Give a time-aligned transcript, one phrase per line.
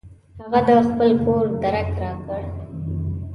[0.39, 2.43] هغه د خپل کور درک راکړ.